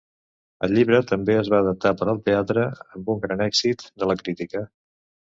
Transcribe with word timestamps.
El 0.67 0.71
llibre 0.77 1.01
també 1.11 1.35
es 1.41 1.51
va 1.53 1.59
adaptar 1.65 1.91
per 1.99 2.07
al 2.13 2.21
teatre, 2.29 2.63
amb 2.97 3.13
un 3.15 3.21
gran 3.27 3.45
èxit 3.49 3.85
de 4.03 4.11
la 4.15 4.17
crítica. 4.23 4.65